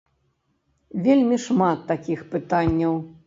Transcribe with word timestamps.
Вельмі 1.07 1.37
шмат 1.45 1.85
такіх 1.91 2.19
пытанняў. 2.35 2.93